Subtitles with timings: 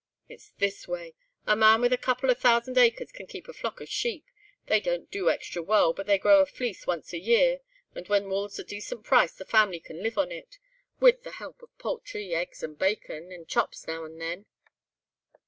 [0.27, 1.13] "It's this way;
[1.45, 4.25] a man with a couple of thousand acres can keep a flock of sheep.
[4.65, 7.59] They don't do extra well, but they grow a fleece once a year,
[7.93, 11.77] and when wool's a decent price the family can live on it—with the help of
[11.77, 14.47] poultry, eggs and bacon, and chops now and then.